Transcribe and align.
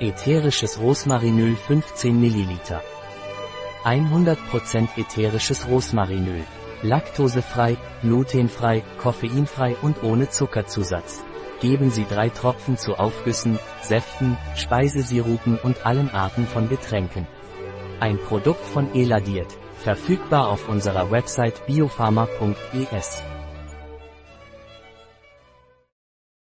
Ätherisches 0.00 0.80
Rosmarinöl 0.80 1.54
15 1.54 2.20
ml. 2.20 2.58
100% 3.84 4.88
ätherisches 4.96 5.68
Rosmarinöl. 5.68 6.42
Laktosefrei, 6.82 7.76
glutenfrei, 8.02 8.82
koffeinfrei 8.98 9.76
und 9.82 10.02
ohne 10.02 10.28
Zuckerzusatz. 10.28 11.22
Geben 11.60 11.90
Sie 11.90 12.06
drei 12.10 12.28
Tropfen 12.28 12.76
zu 12.76 12.96
Aufgüssen, 12.96 13.60
Säften, 13.82 14.36
Speisesirupen 14.56 15.58
und 15.58 15.86
allen 15.86 16.10
Arten 16.10 16.48
von 16.48 16.68
Getränken. 16.68 17.28
Ein 18.00 18.18
Produkt 18.18 18.66
von 18.66 18.92
Eladiert. 18.96 19.56
Verfügbar 19.76 20.48
auf 20.48 20.68
unserer 20.68 21.12
Website 21.12 21.66
biopharma.es. 21.66 23.22